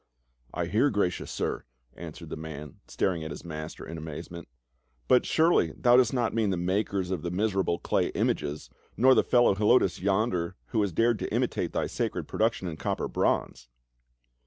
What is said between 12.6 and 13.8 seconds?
in copper bronze